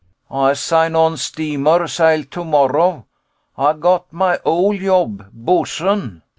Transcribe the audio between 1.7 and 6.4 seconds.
sail to morrow. Ay gat my ole yob bo'sun.